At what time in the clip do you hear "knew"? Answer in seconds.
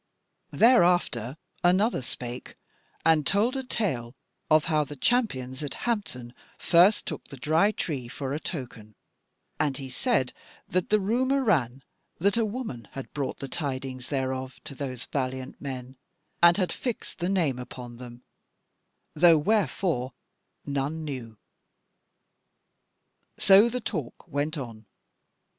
21.05-21.37